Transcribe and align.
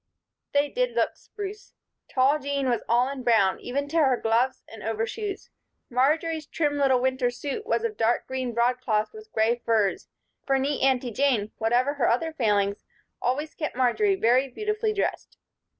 They 0.53 0.67
did 0.69 0.95
look 0.95 1.15
"spruce." 1.15 1.75
Tall 2.09 2.39
Jean 2.39 2.67
was 2.67 2.81
all 2.89 3.07
in 3.09 3.21
brown, 3.21 3.59
even 3.59 3.87
to 3.89 3.97
her 3.97 4.17
gloves 4.17 4.63
and 4.67 4.81
overshoes. 4.81 5.51
Marjory's 5.91 6.47
trim 6.47 6.77
little 6.79 6.99
winter 6.99 7.29
suit 7.29 7.67
was 7.67 7.83
of 7.83 7.97
dark 7.97 8.25
green 8.25 8.51
broadcloth 8.51 9.13
with 9.13 9.31
gray 9.31 9.57
furs, 9.63 10.07
for 10.43 10.57
neat 10.57 10.81
Aunty 10.83 11.11
Jane, 11.11 11.51
whatever 11.59 11.93
her 11.93 12.09
other 12.09 12.33
failings, 12.33 12.83
always 13.21 13.53
kept 13.53 13.75
Marjory 13.75 14.15
very 14.15 14.47
beautifully 14.47 14.91
dressed. 14.91 15.37